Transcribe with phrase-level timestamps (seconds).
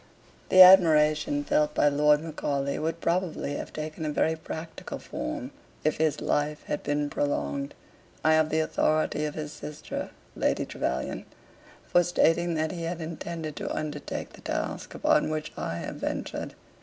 [0.49, 5.51] The admiration felt by Lord Macaulay would probably have taken a very practical form,
[5.83, 7.75] if his life had been prolonged.
[8.25, 11.27] I have the authority of his sister, Lady Trevelyan,
[11.87, 16.55] for stating that he had intended to undertake the task upon which I have ventured.